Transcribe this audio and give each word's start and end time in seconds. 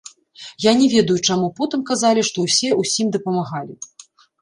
Я 0.65 0.71
не 0.79 0.87
ведаю, 0.93 1.17
чаму 1.29 1.51
потым 1.61 1.85
казалі, 1.91 2.27
што 2.33 2.49
ўсе 2.49 2.75
ўсім 2.83 3.15
дапамагалі! 3.19 3.83